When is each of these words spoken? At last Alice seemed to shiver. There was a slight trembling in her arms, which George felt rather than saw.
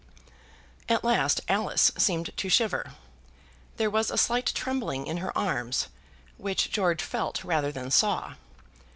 At 0.89 1.03
last 1.03 1.41
Alice 1.47 1.91
seemed 1.95 2.35
to 2.35 2.49
shiver. 2.49 2.93
There 3.77 3.91
was 3.91 4.09
a 4.09 4.17
slight 4.17 4.47
trembling 4.47 5.05
in 5.05 5.17
her 5.17 5.37
arms, 5.37 5.89
which 6.37 6.71
George 6.71 7.03
felt 7.03 7.43
rather 7.43 7.71
than 7.71 7.91
saw. 7.91 8.33